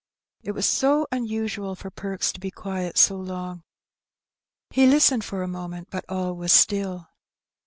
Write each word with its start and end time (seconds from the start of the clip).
It 0.41 0.53
was 0.53 0.65
so 0.67 1.05
unusual 1.11 1.75
for 1.75 1.91
Perks 1.91 2.31
to 2.31 2.39
be 2.39 2.49
quiet 2.49 2.97
so 2.97 3.17
long. 3.17 3.61
He 4.71 4.87
listened 4.87 5.23
for 5.23 5.43
a 5.43 5.47
moment^ 5.47 5.91
but 5.91 6.05
all 6.09 6.35
was 6.35 6.51
still. 6.51 7.07